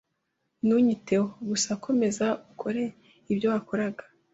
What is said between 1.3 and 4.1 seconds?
Gusa komeza ukore ibyo wakoraga.